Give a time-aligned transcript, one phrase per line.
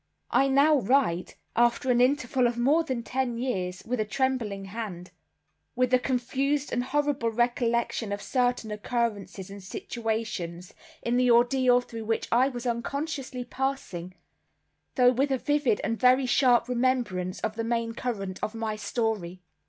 [0.31, 5.11] I now write, after an interval of more than ten years, with a trembling hand,
[5.75, 12.05] with a confused and horrible recollection of certain occurrences and situations, in the ordeal through
[12.05, 14.15] which I was unconsciously passing;
[14.95, 19.43] though with a vivid and very sharp remembrance of the main current of my story.